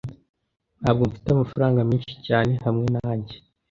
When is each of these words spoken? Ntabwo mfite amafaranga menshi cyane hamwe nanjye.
Ntabwo 0.81 1.03
mfite 1.09 1.27
amafaranga 1.31 1.87
menshi 1.89 2.13
cyane 2.27 2.53
hamwe 2.65 2.85
nanjye. 2.95 3.35